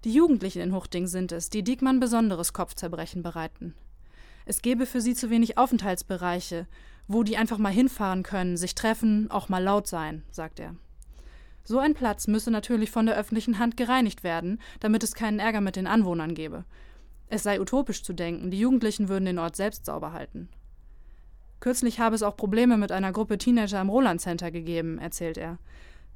Die 0.05 0.13
Jugendlichen 0.13 0.61
in 0.61 0.73
Huchting 0.73 1.07
sind 1.07 1.33
es, 1.33 1.49
die 1.49 1.61
Diekmann 1.61 1.99
besonderes 1.99 2.53
Kopfzerbrechen 2.53 3.21
bereiten. 3.21 3.75
Es 4.45 4.61
gäbe 4.61 4.85
für 4.85 5.01
sie 5.01 5.13
zu 5.13 5.29
wenig 5.29 5.57
Aufenthaltsbereiche, 5.57 6.67
wo 7.07 7.23
die 7.23 7.35
einfach 7.35 7.57
mal 7.57 7.73
hinfahren 7.73 8.23
können, 8.23 8.55
sich 8.55 8.75
treffen, 8.75 9.29
auch 9.29 9.49
mal 9.49 9.61
laut 9.61 9.87
sein, 9.87 10.23
sagt 10.31 10.61
er. 10.61 10.75
So 11.65 11.79
ein 11.79 11.95
Platz 11.95 12.27
müsse 12.27 12.49
natürlich 12.49 12.91
von 12.91 13.07
der 13.07 13.17
öffentlichen 13.17 13.59
Hand 13.59 13.75
gereinigt 13.75 14.23
werden, 14.23 14.59
damit 14.79 15.03
es 15.03 15.15
keinen 15.15 15.39
Ärger 15.39 15.59
mit 15.59 15.75
den 15.75 15.85
Anwohnern 15.85 16.33
gebe. 16.33 16.63
Es 17.27 17.43
sei 17.43 17.59
utopisch 17.59 18.01
zu 18.01 18.13
denken, 18.13 18.51
die 18.51 18.59
Jugendlichen 18.59 19.09
würden 19.09 19.25
den 19.25 19.37
Ort 19.37 19.55
selbst 19.55 19.85
sauber 19.85 20.13
halten. 20.13 20.47
Kürzlich 21.59 21.99
habe 21.99 22.15
es 22.15 22.23
auch 22.23 22.37
Probleme 22.37 22.77
mit 22.77 22.93
einer 22.93 23.11
Gruppe 23.11 23.37
Teenager 23.37 23.81
im 23.81 23.89
Roland 23.89 24.21
Center 24.21 24.49
gegeben, 24.49 24.97
erzählt 24.97 25.37
er. 25.37 25.57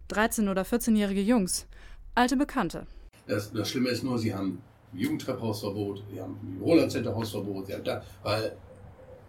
13- 0.10 0.50
oder 0.50 0.62
14-jährige 0.64 1.22
Jungs, 1.22 1.68
alte 2.16 2.38
Bekannte. 2.38 2.88
Das, 3.28 3.52
das 3.52 3.70
Schlimme 3.70 3.90
ist 3.90 4.04
nur, 4.04 4.18
sie 4.20 4.34
haben 4.34 4.62
Jugendtrepphausverbot, 4.94 6.04
sie 6.12 6.22
haben 6.22 6.38
ein 6.44 6.62
Roland 6.62 6.92
Center 6.92 7.16
Hausverbot, 7.16 7.68
sie 7.68 7.74
haben 7.74 7.84
da, 7.84 8.04
weil, 8.22 8.56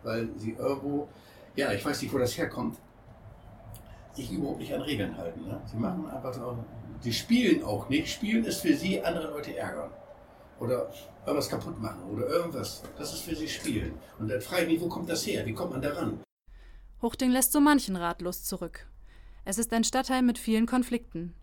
weil 0.02 0.28
sie 0.36 0.52
irgendwo, 0.52 1.08
ja, 1.56 1.72
ich 1.72 1.84
weiß 1.84 2.02
nicht, 2.02 2.12
wo 2.12 2.18
das 2.18 2.36
herkommt, 2.36 2.76
sich 4.12 4.30
überhaupt 4.30 4.60
nicht 4.60 4.72
an 4.72 4.82
Regeln 4.82 5.16
halten. 5.16 5.42
Ne? 5.46 5.60
Sie 5.66 5.76
machen 5.76 6.08
einfach 6.08 6.32
so, 6.32 6.58
sie 7.00 7.12
spielen 7.12 7.64
auch 7.64 7.88
nicht. 7.88 8.08
Spielen 8.08 8.44
ist 8.44 8.60
für 8.60 8.74
sie 8.74 9.02
andere 9.02 9.28
Leute 9.30 9.56
ärgern. 9.56 9.90
Oder 10.60 10.88
irgendwas 11.26 11.48
kaputt 11.48 11.80
machen 11.80 12.02
oder 12.12 12.28
irgendwas. 12.28 12.82
Das 12.96 13.12
ist 13.12 13.22
für 13.22 13.34
sie 13.34 13.48
Spielen. 13.48 13.94
Und 14.18 14.28
dann 14.28 14.40
frage 14.40 14.62
ich 14.62 14.68
mich, 14.68 14.80
wo 14.80 14.88
kommt 14.88 15.08
das 15.08 15.26
her? 15.26 15.44
Wie 15.46 15.52
kommt 15.52 15.72
man 15.72 15.82
daran? 15.82 16.20
Huchting 17.02 17.30
lässt 17.30 17.52
so 17.52 17.60
manchen 17.60 17.96
ratlos 17.96 18.44
zurück. 18.44 18.86
Es 19.44 19.58
ist 19.58 19.72
ein 19.72 19.84
Stadtteil 19.84 20.22
mit 20.22 20.38
vielen 20.38 20.66
Konflikten. 20.66 21.34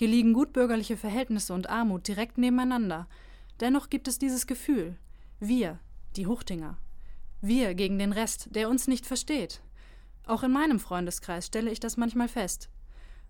Hier 0.00 0.08
liegen 0.08 0.32
gutbürgerliche 0.32 0.96
Verhältnisse 0.96 1.52
und 1.52 1.68
Armut 1.68 2.08
direkt 2.08 2.38
nebeneinander. 2.38 3.06
Dennoch 3.60 3.90
gibt 3.90 4.08
es 4.08 4.18
dieses 4.18 4.46
Gefühl. 4.46 4.96
Wir, 5.40 5.78
die 6.16 6.26
Huchtinger. 6.26 6.78
Wir 7.42 7.74
gegen 7.74 7.98
den 7.98 8.12
Rest, 8.12 8.48
der 8.52 8.70
uns 8.70 8.88
nicht 8.88 9.04
versteht. 9.04 9.60
Auch 10.24 10.42
in 10.42 10.52
meinem 10.52 10.80
Freundeskreis 10.80 11.48
stelle 11.48 11.70
ich 11.70 11.80
das 11.80 11.98
manchmal 11.98 12.28
fest. 12.28 12.70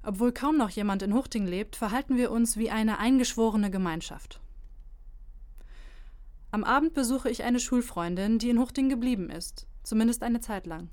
Obwohl 0.05 0.31
kaum 0.31 0.57
noch 0.57 0.71
jemand 0.71 1.03
in 1.03 1.13
Huchting 1.13 1.45
lebt, 1.45 1.75
verhalten 1.75 2.17
wir 2.17 2.31
uns 2.31 2.57
wie 2.57 2.71
eine 2.71 3.01
eingeschworene 3.01 3.73
Gemeinschaft. 3.73 4.41
Am 6.53 6.63
Abend 6.63 6.95
besuche 6.95 7.31
ich 7.31 7.43
eine 7.43 7.59
Schulfreundin, 7.59 8.39
die 8.39 8.49
in 8.49 8.61
Huchting 8.61 8.89
geblieben 8.89 9.29
ist, 9.29 9.67
zumindest 9.83 10.23
eine 10.23 10.41
Zeit 10.41 10.69
lang. 10.69 10.89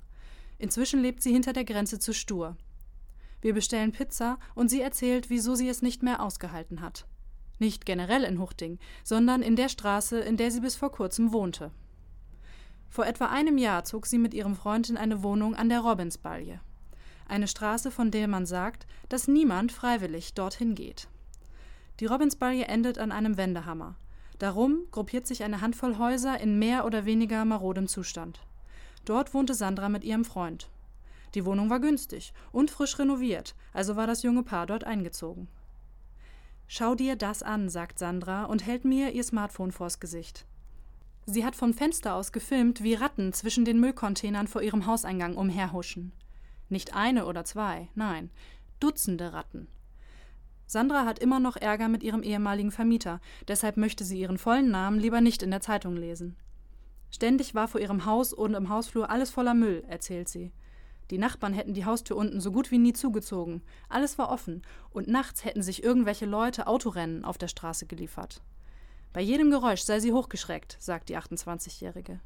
Inzwischen 0.57 1.03
lebt 1.03 1.21
sie 1.21 1.33
hinter 1.33 1.53
der 1.53 1.65
Grenze 1.65 1.99
zu 1.99 2.15
Stur. 2.15 2.57
Wir 3.41 3.53
bestellen 3.53 3.91
Pizza 3.91 4.39
und 4.55 4.69
sie 4.69 4.81
erzählt, 4.81 5.29
wieso 5.29 5.55
sie 5.55 5.69
es 5.69 5.81
nicht 5.81 6.03
mehr 6.03 6.21
ausgehalten 6.21 6.81
hat. 6.81 7.05
Nicht 7.59 7.85
generell 7.85 8.23
in 8.23 8.39
Huchting, 8.39 8.79
sondern 9.03 9.41
in 9.41 9.55
der 9.55 9.69
Straße, 9.69 10.19
in 10.19 10.37
der 10.37 10.51
sie 10.51 10.61
bis 10.61 10.75
vor 10.75 10.91
kurzem 10.91 11.31
wohnte. 11.31 11.71
Vor 12.89 13.05
etwa 13.05 13.27
einem 13.27 13.57
Jahr 13.57 13.83
zog 13.83 14.05
sie 14.05 14.17
mit 14.17 14.33
ihrem 14.33 14.55
Freund 14.55 14.89
in 14.89 14.97
eine 14.97 15.23
Wohnung 15.23 15.55
an 15.55 15.69
der 15.69 15.81
Robinsbalje. 15.81 16.61
Eine 17.27 17.47
Straße, 17.47 17.91
von 17.91 18.11
der 18.11 18.27
man 18.27 18.45
sagt, 18.45 18.87
dass 19.09 19.27
niemand 19.27 19.71
freiwillig 19.71 20.33
dorthin 20.33 20.75
geht. 20.75 21.09
Die 21.99 22.05
Robinsbalje 22.05 22.65
endet 22.67 22.99
an 22.99 23.11
einem 23.11 23.37
Wendehammer. 23.37 23.95
Darum 24.39 24.83
gruppiert 24.91 25.25
sich 25.25 25.43
eine 25.43 25.61
Handvoll 25.61 25.97
Häuser 25.97 26.39
in 26.39 26.59
mehr 26.59 26.85
oder 26.85 27.05
weniger 27.05 27.43
marodem 27.43 27.87
Zustand. 27.87 28.39
Dort 29.03 29.33
wohnte 29.33 29.55
Sandra 29.55 29.89
mit 29.89 30.03
ihrem 30.03 30.25
Freund. 30.25 30.69
Die 31.33 31.45
Wohnung 31.45 31.69
war 31.69 31.79
günstig 31.79 32.33
und 32.51 32.71
frisch 32.71 32.97
renoviert, 32.99 33.55
also 33.73 33.95
war 33.95 34.07
das 34.07 34.23
junge 34.23 34.43
Paar 34.43 34.65
dort 34.65 34.83
eingezogen. 34.83 35.47
Schau 36.67 36.95
dir 36.95 37.15
das 37.15 37.43
an, 37.43 37.69
sagt 37.69 37.99
Sandra 37.99 38.43
und 38.45 38.65
hält 38.65 38.83
mir 38.83 39.11
ihr 39.11 39.23
Smartphone 39.23 39.71
vors 39.71 39.99
Gesicht. 39.99 40.45
Sie 41.25 41.45
hat 41.45 41.55
vom 41.55 41.73
Fenster 41.73 42.15
aus 42.15 42.31
gefilmt, 42.31 42.83
wie 42.83 42.93
Ratten 42.93 43.33
zwischen 43.33 43.65
den 43.65 43.79
Müllcontainern 43.79 44.47
vor 44.47 44.61
ihrem 44.61 44.85
Hauseingang 44.85 45.35
umherhuschen. 45.35 46.13
Nicht 46.69 46.93
eine 46.93 47.25
oder 47.25 47.45
zwei, 47.45 47.89
nein, 47.95 48.29
Dutzende 48.79 49.33
Ratten. 49.33 49.67
Sandra 50.67 51.05
hat 51.05 51.19
immer 51.19 51.39
noch 51.39 51.55
Ärger 51.55 51.87
mit 51.87 52.03
ihrem 52.03 52.21
ehemaligen 52.21 52.71
Vermieter, 52.71 53.21
deshalb 53.47 53.77
möchte 53.77 54.03
sie 54.03 54.19
ihren 54.19 54.37
vollen 54.37 54.69
Namen 54.69 54.99
lieber 54.99 55.21
nicht 55.21 55.41
in 55.41 55.49
der 55.49 55.61
Zeitung 55.61 55.95
lesen. 55.95 56.35
Ständig 57.09 57.55
war 57.55 57.67
vor 57.67 57.81
ihrem 57.81 58.05
Haus 58.05 58.33
und 58.33 58.53
im 58.53 58.69
Hausflur 58.69 59.09
alles 59.09 59.29
voller 59.29 59.53
Müll, 59.53 59.83
erzählt 59.87 60.27
sie. 60.27 60.51
Die 61.09 61.17
Nachbarn 61.17 61.53
hätten 61.53 61.73
die 61.73 61.85
Haustür 61.85 62.17
unten 62.17 62.41
so 62.41 62.51
gut 62.51 62.71
wie 62.71 62.77
nie 62.77 62.93
zugezogen. 62.93 63.61
Alles 63.87 64.17
war 64.17 64.29
offen 64.29 64.61
und 64.91 65.07
nachts 65.07 65.45
hätten 65.45 65.61
sich 65.61 65.83
irgendwelche 65.83 66.25
Leute 66.25 66.67
Autorennen 66.67 67.23
auf 67.23 67.37
der 67.37 67.47
Straße 67.47 67.85
geliefert. 67.85 68.41
Bei 69.13 69.21
jedem 69.21 69.49
Geräusch 69.49 69.81
sei 69.81 69.99
sie 69.99 70.11
hochgeschreckt, 70.11 70.77
sagt 70.79 71.09
die 71.09 71.17
28-Jährige. 71.17 72.19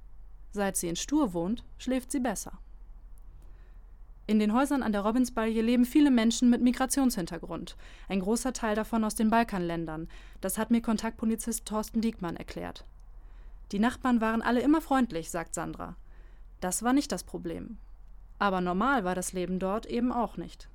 Seit 0.52 0.76
sie 0.78 0.90
in 0.90 0.96
Stur 0.96 1.34
wohnt, 1.34 1.64
schläft 1.78 2.12
sie 2.12 2.20
besser. 2.20 2.60
In 4.28 4.40
den 4.40 4.54
Häusern 4.54 4.84
an 4.84 4.92
der 4.92 5.02
Robinsbalje 5.02 5.62
leben 5.62 5.86
viele 5.86 6.12
Menschen 6.12 6.50
mit 6.50 6.62
Migrationshintergrund, 6.62 7.76
ein 8.08 8.22
großer 8.22 8.54
Teil 8.54 8.76
davon 8.76 9.04
aus 9.04 9.16
den 9.16 9.30
Balkanländern. 9.30 10.08
Das 10.42 10.58
hat 10.58 10.72
mir 10.72 10.82
Kontaktpolizist 10.82 11.66
Thorsten 11.66 12.02
Diekmann 12.02 12.38
erklärt. 12.38 12.86
Die 13.72 13.80
Nachbarn 13.80 14.22
waren 14.22 14.42
alle 14.42 14.62
immer 14.62 14.82
freundlich, 14.82 15.30
sagt 15.32 15.56
Sandra. 15.56 15.96
Das 16.60 16.84
war 16.84 16.94
nicht 16.94 17.12
das 17.12 17.24
Problem. 17.24 17.78
Aber 18.42 18.60
normal 18.60 19.04
war 19.04 19.14
das 19.14 19.34
Leben 19.34 19.60
dort 19.60 19.86
eben 19.86 20.12
auch 20.12 20.36
nicht. 20.36 20.68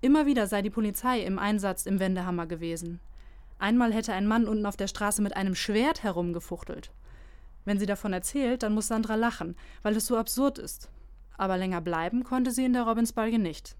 Immer 0.00 0.26
wieder 0.26 0.46
sei 0.46 0.62
die 0.62 0.70
Polizei 0.70 1.22
im 1.24 1.40
Einsatz 1.40 1.86
im 1.86 1.98
Wendehammer 1.98 2.46
gewesen. 2.46 3.00
Einmal 3.58 3.92
hätte 3.92 4.12
ein 4.12 4.28
Mann 4.28 4.46
unten 4.46 4.64
auf 4.64 4.76
der 4.76 4.86
Straße 4.86 5.20
mit 5.20 5.34
einem 5.34 5.56
Schwert 5.56 6.04
herumgefuchtelt. 6.04 6.92
Wenn 7.64 7.80
sie 7.80 7.86
davon 7.86 8.12
erzählt, 8.12 8.62
dann 8.62 8.74
muss 8.74 8.86
Sandra 8.86 9.16
lachen, 9.16 9.56
weil 9.82 9.96
es 9.96 10.06
so 10.06 10.16
absurd 10.16 10.58
ist. 10.58 10.88
Aber 11.36 11.56
länger 11.56 11.80
bleiben 11.80 12.22
konnte 12.22 12.52
sie 12.52 12.64
in 12.64 12.74
der 12.74 12.84
Robinsbalge 12.84 13.40
nicht. 13.40 13.74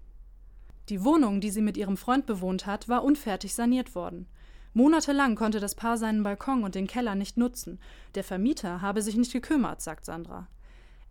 Die 0.89 1.05
Wohnung, 1.05 1.39
die 1.39 1.51
sie 1.51 1.61
mit 1.61 1.77
ihrem 1.77 1.95
Freund 1.95 2.25
bewohnt 2.25 2.65
hat, 2.65 2.89
war 2.89 3.05
unfertig 3.05 3.55
saniert 3.55 3.95
worden. 3.95 4.27
Monatelang 4.73 5.37
konnte 5.37 5.61
das 5.61 5.73
Paar 5.73 5.97
seinen 5.97 6.23
Balkon 6.23 6.65
und 6.65 6.75
den 6.75 6.85
Keller 6.85 7.15
nicht 7.15 7.37
nutzen. 7.37 7.79
Der 8.15 8.25
Vermieter 8.25 8.81
habe 8.81 9.01
sich 9.01 9.15
nicht 9.15 9.31
gekümmert, 9.31 9.81
sagt 9.81 10.03
Sandra. 10.03 10.49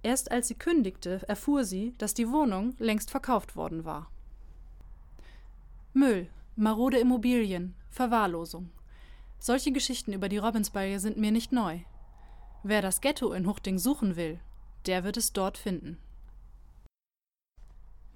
Erst 0.04 0.30
als 0.30 0.49
sie 0.49 0.54
kündigte, 0.54 1.26
erfuhr 1.28 1.64
sie, 1.64 1.94
dass 1.96 2.12
die 2.12 2.30
Wohnung 2.30 2.75
längst 2.78 3.11
verkauft 3.11 3.56
worden 3.56 3.87
war. 3.87 4.11
Müll, 5.94 6.28
marode 6.56 6.99
Immobilien, 6.99 7.75
Verwahrlosung. 7.88 8.70
Solche 9.38 9.73
Geschichten 9.73 10.12
über 10.12 10.28
die 10.28 10.37
Robinsbalge 10.37 11.00
sind 11.00 11.16
mir 11.16 11.32
nicht 11.32 11.52
neu. 11.52 11.78
Wer 12.62 12.82
das 12.82 13.00
Ghetto 13.00 13.32
in 13.32 13.46
Huchting 13.46 13.78
suchen 13.78 14.14
will, 14.14 14.40
der 14.84 15.04
wird 15.04 15.16
es 15.16 15.32
dort 15.32 15.56
finden. 15.56 15.96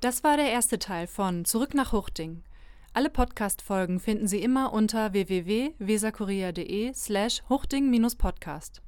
Das 0.03 0.23
war 0.23 0.37
der 0.37 0.51
erste 0.51 0.79
Teil 0.79 1.07
von 1.07 1.47
Zurück 1.47 1.73
nach 1.73 1.93
Huchting. 1.93 2.45
Alle 2.93 3.09
Podcast-Folgen 3.09 3.99
finden 3.99 4.29
Sie 4.29 4.43
immer 4.43 4.75
unter 4.75 5.15
www.weserkurier.de 5.15 6.93
slash 6.93 7.43
huchting-podcast. 7.49 8.83